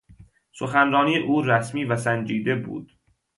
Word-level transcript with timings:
سخنرانی 0.51 1.17
او 1.17 1.41
رسمی 1.41 1.83
و 1.85 1.95
سنجیده 1.97 2.55
بود. 2.55 2.91